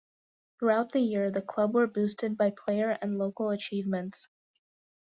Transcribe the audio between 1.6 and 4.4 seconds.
were boosted by player and local achievements.